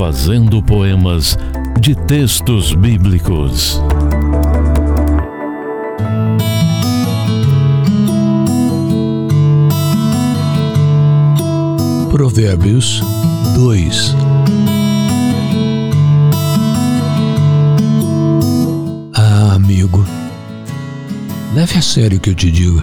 Fazendo 0.00 0.62
poemas 0.62 1.36
de 1.78 1.94
textos 1.94 2.74
bíblicos. 2.74 3.78
Provérbios 12.10 13.02
2 13.54 14.14
Ah, 19.12 19.52
amigo, 19.52 20.02
leve 21.54 21.76
a 21.76 21.82
sério 21.82 22.16
o 22.16 22.20
que 22.22 22.30
eu 22.30 22.34
te 22.34 22.50
digo. 22.50 22.82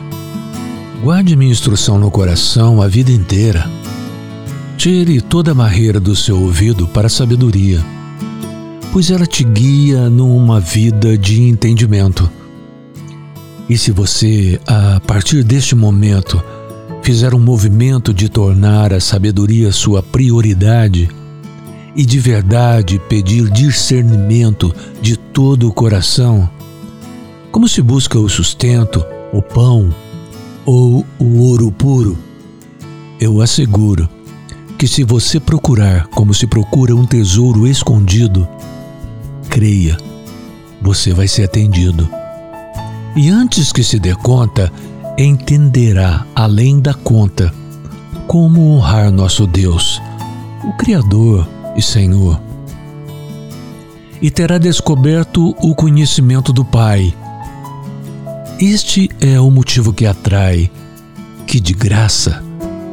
Guarde 1.02 1.36
minha 1.36 1.52
instrução 1.52 1.98
no 1.98 2.12
coração 2.12 2.80
a 2.80 2.88
vida 2.88 3.12
inteira. 3.12 3.68
Tire 4.88 5.20
toda 5.20 5.52
a 5.52 5.54
barreira 5.54 6.00
do 6.00 6.16
seu 6.16 6.40
ouvido 6.40 6.88
para 6.88 7.08
a 7.08 7.10
sabedoria, 7.10 7.84
pois 8.94 9.12
ela 9.12 9.28
te 9.28 9.44
guia 9.44 10.10
numa 10.10 10.62
vida 10.62 11.18
de 11.18 11.42
entendimento. 11.42 12.32
E 13.68 13.78
se 13.78 13.92
você, 13.92 14.62
a 14.66 15.02
partir 15.02 15.44
deste 15.44 15.76
momento, 15.76 16.42
fizer 17.04 17.34
um 17.34 17.38
movimento 17.38 18.14
de 18.14 18.30
tornar 18.30 18.94
a 18.94 19.02
sabedoria 19.02 19.74
sua 19.74 20.02
prioridade 20.02 21.10
e 21.94 22.06
de 22.06 22.18
verdade 22.18 22.98
pedir 23.10 23.50
discernimento 23.50 24.74
de 25.02 25.18
todo 25.18 25.68
o 25.68 25.74
coração, 25.74 26.50
como 27.52 27.68
se 27.68 27.82
busca 27.82 28.18
o 28.18 28.30
sustento, 28.30 29.06
o 29.34 29.42
pão 29.42 29.94
ou 30.66 31.06
o 31.20 31.40
ouro 31.40 31.74
puro, 31.74 32.18
eu 33.20 33.42
asseguro 33.42 34.08
que 34.78 34.88
se 34.88 35.04
você 35.04 35.40
procurar 35.40 36.06
como 36.08 36.34
se 36.34 36.46
procura 36.46 36.96
um 36.96 37.06
tesouro 37.06 37.66
escondido, 37.66 38.48
creia, 39.50 39.98
você 40.80 41.14
vai 41.14 41.28
ser 41.28 41.46
atendido. 41.46 42.08
E 43.16 43.30
antes 43.30 43.72
que 43.72 43.84
se 43.84 43.98
dê 43.98 44.14
conta, 44.14 44.72
entenderá 45.18 46.28
além 46.36 46.80
da 46.80 46.94
conta 46.94 47.52
como 48.28 48.76
honrar 48.76 49.12
nosso 49.12 49.48
Deus, 49.48 50.00
o 50.64 50.72
Criador 50.78 51.50
e 51.76 51.82
Senhor. 51.82 52.40
E 54.22 54.30
terá 54.30 54.60
descoberto 54.60 55.56
o 55.60 55.74
conhecimento 55.74 56.54
do 56.54 56.64
Pai. 56.64 57.14
Este 58.60 59.10
é 59.20 59.40
o 59.40 59.50
motivo 59.50 59.92
que 59.92 60.06
atrai, 60.06 60.70
que 61.48 61.60
de 61.60 61.74
graça 61.74 62.47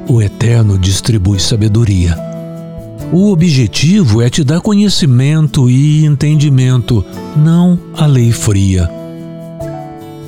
o 0.08 0.20
Eterno 0.20 0.78
distribui 0.78 1.40
sabedoria. 1.40 2.16
O 3.12 3.30
objetivo 3.30 4.22
é 4.22 4.30
te 4.30 4.42
dar 4.42 4.60
conhecimento 4.60 5.70
e 5.70 6.04
entendimento, 6.04 7.04
não 7.36 7.78
a 7.96 8.06
lei 8.06 8.32
fria 8.32 8.90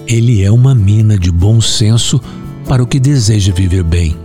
ele 0.06 0.42
é 0.42 0.50
uma 0.50 0.74
mina 0.74 1.18
de 1.18 1.30
bom 1.32 1.60
senso 1.60 2.20
para 2.66 2.82
o 2.82 2.86
que 2.86 3.00
deseja 3.00 3.52
viver 3.52 3.82
bem. 3.82 4.16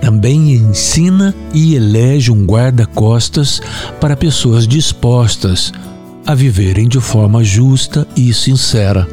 Também 0.00 0.52
ensina 0.52 1.34
e 1.52 1.74
elege 1.74 2.30
um 2.30 2.44
guarda-costas 2.44 3.60
para 4.00 4.16
pessoas 4.16 4.66
dispostas 4.66 5.72
a 6.26 6.34
viverem 6.34 6.88
de 6.88 7.00
forma 7.00 7.44
justa 7.44 8.06
e 8.16 8.32
sincera. 8.32 9.06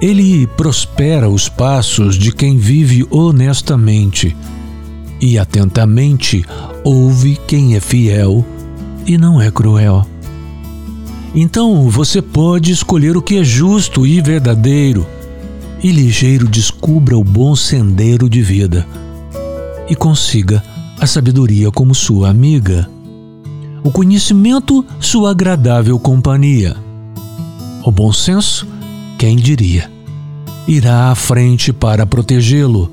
Ele 0.00 0.46
prospera 0.46 1.28
os 1.28 1.48
passos 1.48 2.16
de 2.16 2.32
quem 2.32 2.56
vive 2.56 3.04
honestamente 3.10 4.36
e 5.20 5.36
atentamente 5.36 6.44
ouve 6.84 7.38
quem 7.46 7.74
é 7.74 7.80
fiel 7.80 8.44
e 9.04 9.18
não 9.18 9.40
é 9.40 9.50
cruel. 9.50 10.06
Então 11.34 11.90
você 11.90 12.22
pode 12.22 12.70
escolher 12.70 13.16
o 13.16 13.22
que 13.22 13.38
é 13.38 13.44
justo 13.44 14.06
e 14.06 14.20
verdadeiro, 14.20 15.06
e 15.82 15.90
ligeiro 15.90 16.46
descubra 16.48 17.16
o 17.16 17.24
bom 17.24 17.54
sendeiro 17.54 18.30
de 18.30 18.40
vida, 18.40 18.86
e 19.88 19.94
consiga 19.94 20.62
a 21.00 21.06
sabedoria 21.06 21.70
como 21.70 21.94
sua 21.94 22.30
amiga, 22.30 22.88
o 23.84 23.90
conhecimento 23.90 24.84
sua 25.00 25.30
agradável 25.30 25.98
companhia, 25.98 26.76
o 27.84 27.90
bom 27.90 28.12
senso, 28.12 28.66
quem 29.18 29.34
diria, 29.34 29.90
irá 30.68 31.10
à 31.10 31.14
frente 31.16 31.72
para 31.72 32.06
protegê-lo, 32.06 32.88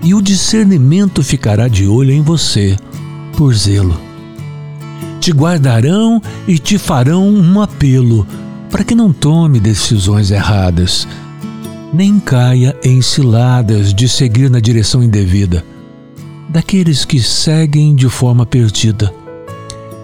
e 0.00 0.14
o 0.14 0.22
discernimento 0.22 1.20
ficará 1.20 1.66
de 1.66 1.84
olho 1.84 2.12
em 2.12 2.22
você 2.22 2.76
por 3.36 3.52
zelo. 3.52 4.00
Te 5.18 5.32
guardarão 5.32 6.22
e 6.46 6.58
te 6.60 6.78
farão 6.78 7.28
um 7.28 7.60
apelo 7.60 8.24
para 8.70 8.84
que 8.84 8.94
não 8.94 9.12
tome 9.12 9.58
decisões 9.58 10.30
erradas, 10.30 11.08
nem 11.92 12.20
caia 12.20 12.76
em 12.84 13.02
ciladas 13.02 13.92
de 13.92 14.08
seguir 14.08 14.48
na 14.48 14.60
direção 14.60 15.02
indevida, 15.02 15.64
daqueles 16.48 17.04
que 17.04 17.20
seguem 17.20 17.96
de 17.96 18.08
forma 18.08 18.46
perdida. 18.46 19.12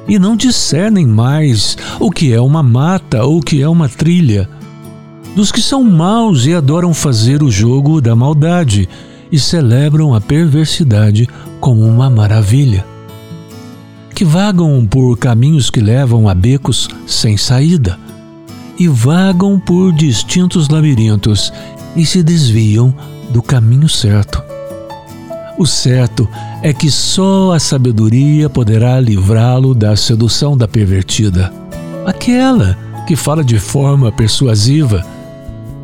E 0.08 0.18
não 0.18 0.36
discernem 0.36 1.06
mais 1.06 1.76
o 2.00 2.10
que 2.10 2.32
é 2.32 2.40
uma 2.40 2.62
mata 2.62 3.24
ou 3.24 3.38
o 3.38 3.42
que 3.42 3.62
é 3.62 3.68
uma 3.68 3.88
trilha, 3.88 4.48
dos 5.34 5.52
que 5.52 5.62
são 5.62 5.84
maus 5.84 6.46
e 6.46 6.54
adoram 6.54 6.92
fazer 6.92 7.42
o 7.42 7.50
jogo 7.50 8.00
da 8.00 8.14
maldade 8.16 8.88
e 9.30 9.38
celebram 9.38 10.14
a 10.14 10.20
perversidade 10.20 11.28
como 11.60 11.82
uma 11.84 12.08
maravilha 12.10 12.84
que 14.18 14.24
vagam 14.24 14.84
por 14.84 15.16
caminhos 15.16 15.70
que 15.70 15.78
levam 15.78 16.28
a 16.28 16.34
becos 16.34 16.88
sem 17.06 17.36
saída, 17.36 17.96
e 18.76 18.88
vagam 18.88 19.60
por 19.60 19.92
distintos 19.92 20.68
labirintos 20.68 21.52
e 21.94 22.04
se 22.04 22.20
desviam 22.20 22.92
do 23.30 23.40
caminho 23.40 23.88
certo. 23.88 24.42
O 25.56 25.64
certo 25.64 26.28
é 26.64 26.72
que 26.72 26.90
só 26.90 27.52
a 27.52 27.60
sabedoria 27.60 28.50
poderá 28.50 28.98
livrá-lo 28.98 29.72
da 29.72 29.94
sedução 29.94 30.56
da 30.56 30.66
pervertida, 30.66 31.52
aquela 32.04 32.76
que 33.06 33.14
fala 33.14 33.44
de 33.44 33.60
forma 33.60 34.10
persuasiva, 34.10 35.06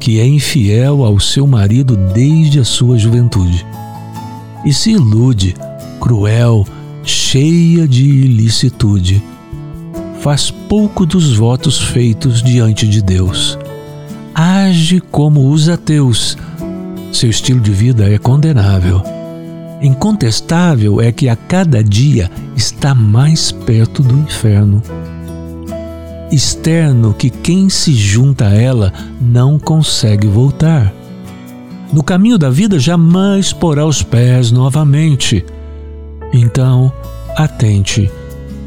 que 0.04 0.20
é 0.20 0.26
infiel 0.26 1.03
ao 1.03 1.19
seu 1.19 1.47
marido 1.47 1.97
desde 1.97 2.60
a 2.60 2.65
sua 2.65 2.98
juventude, 2.98 3.65
e 4.62 4.70
se 4.70 4.91
ilude, 4.91 5.56
cruel, 5.98 6.66
cheia 7.03 7.88
de 7.88 8.04
ilicitude, 8.04 9.25
faz 10.20 10.50
pouco 10.50 11.06
dos 11.06 11.34
votos 11.34 11.81
feitos 11.81 12.42
diante 12.42 12.87
de 12.87 13.00
Deus. 13.00 13.59
Age 14.34 15.00
como 15.10 15.50
os 15.50 15.70
ateus. 15.70 16.36
Seu 17.10 17.31
estilo 17.31 17.60
de 17.60 17.71
vida 17.71 18.06
é 18.06 18.19
condenável. 18.19 19.03
Incontestável 19.81 21.00
é 21.00 21.10
que 21.12 21.31
a 21.31 21.36
cada 21.36 21.82
dia 21.82 22.31
está 22.54 22.94
mais 22.94 23.50
perto 23.50 24.03
do 24.03 24.19
inferno. 24.19 24.82
Externo 26.30 27.14
que 27.14 27.30
quem 27.30 27.68
se 27.68 27.94
junta 27.94 28.46
a 28.46 28.54
ela 28.54 28.92
não 29.20 29.58
consegue 29.58 30.26
voltar. 30.26 30.92
No 31.92 32.02
caminho 32.02 32.38
da 32.38 32.50
vida 32.50 32.78
jamais 32.78 33.52
porá 33.52 33.86
os 33.86 34.02
pés 34.02 34.50
novamente 34.50 35.44
então, 36.36 36.92
atente 37.36 38.10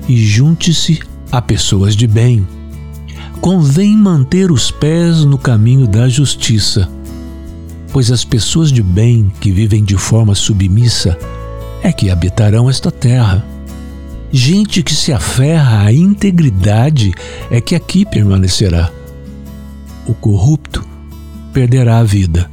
e 0.07 0.25
junte-se 0.25 1.01
a 1.29 1.41
pessoas 1.41 1.97
de 1.97 2.07
bem. 2.07 2.47
Convém 3.41 3.95
manter 3.97 4.53
os 4.53 4.71
pés 4.71 5.25
no 5.25 5.37
caminho 5.37 5.85
da 5.85 6.07
justiça, 6.07 6.89
pois 7.91 8.09
as 8.09 8.23
pessoas 8.23 8.71
de 8.71 8.81
bem 8.81 9.29
que 9.41 9.51
vivem 9.51 9.83
de 9.83 9.97
forma 9.97 10.33
submissa 10.33 11.17
é 11.83 11.91
que 11.91 12.09
habitarão 12.09 12.69
esta 12.69 12.89
terra. 12.89 13.45
Gente 14.31 14.83
que 14.83 14.93
se 14.93 15.13
aferra 15.13 15.85
à 15.85 15.93
integridade 15.93 17.13
é 17.49 17.61
que 17.61 17.75
aqui 17.75 18.05
permanecerá. 18.05 18.91
O 20.05 20.13
corrupto 20.13 20.85
perderá 21.53 21.99
a 21.99 22.03
vida. 22.03 22.49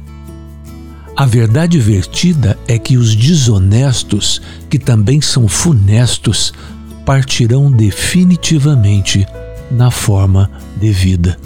A 1.17 1.25
verdade 1.25 1.79
vertida 1.79 2.57
é 2.67 2.77
que 2.77 2.97
os 2.97 3.15
desonestos, 3.15 4.41
que 4.69 4.79
também 4.79 5.21
são 5.21 5.47
funestos, 5.47 6.53
partirão 7.05 7.71
definitivamente 7.71 9.25
na 9.71 9.91
forma 9.91 10.49
de 10.77 10.91
vida. 10.91 11.37